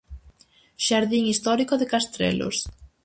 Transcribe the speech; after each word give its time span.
Xardín 0.85 1.23
Histórico 1.31 1.73
de 1.77 1.89
Castrelos. 1.93 2.57